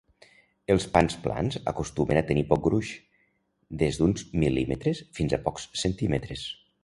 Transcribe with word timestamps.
Els 0.75 0.85
pans 0.93 1.17
plans 1.25 1.57
acostumen 1.71 2.19
a 2.21 2.23
tenir 2.31 2.45
poc 2.53 2.63
gruix, 2.69 2.89
des 3.83 4.01
d'uns 4.01 4.25
mil·límetres 4.45 5.03
fins 5.19 5.37
a 5.37 5.41
pocs 5.49 5.69
centímetres. 5.85 6.49